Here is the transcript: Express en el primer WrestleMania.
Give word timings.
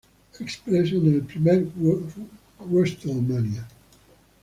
Express 0.39 0.93
en 0.93 1.13
el 1.13 1.21
primer 1.21 1.63
WrestleMania. 2.59 3.67